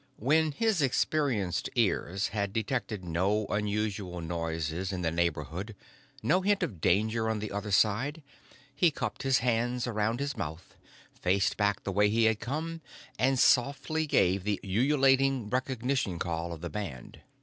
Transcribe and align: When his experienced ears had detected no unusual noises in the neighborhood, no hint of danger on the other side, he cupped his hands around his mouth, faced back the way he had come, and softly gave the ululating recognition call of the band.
When 0.17 0.51
his 0.51 0.81
experienced 0.81 1.69
ears 1.75 2.29
had 2.29 2.53
detected 2.53 3.05
no 3.05 3.45
unusual 3.51 4.19
noises 4.19 4.91
in 4.91 5.03
the 5.03 5.11
neighborhood, 5.11 5.75
no 6.23 6.41
hint 6.41 6.63
of 6.63 6.81
danger 6.81 7.29
on 7.29 7.37
the 7.37 7.51
other 7.51 7.69
side, 7.69 8.23
he 8.73 8.89
cupped 8.89 9.21
his 9.21 9.37
hands 9.45 9.85
around 9.85 10.19
his 10.19 10.35
mouth, 10.35 10.73
faced 11.13 11.55
back 11.55 11.83
the 11.83 11.91
way 11.91 12.09
he 12.09 12.23
had 12.23 12.39
come, 12.39 12.81
and 13.19 13.37
softly 13.37 14.07
gave 14.07 14.43
the 14.43 14.59
ululating 14.63 15.51
recognition 15.51 16.17
call 16.17 16.51
of 16.51 16.61
the 16.61 16.69
band. 16.71 17.21